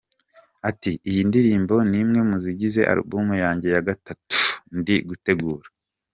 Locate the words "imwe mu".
2.01-2.37